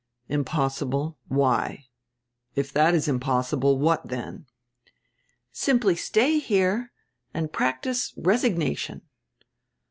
"Impossible? 0.29 1.19
Why? 1.27 1.85
If 2.55 2.73
that 2.73 2.95
is 2.95 3.07
impossible, 3.07 3.77
what 3.77 4.07
dien?" 4.07 4.47
"Simply 5.51 5.95
stay 5.95 6.39
here 6.39 6.91
and 7.35 7.53
practice 7.53 8.11
resignation. 8.17 9.03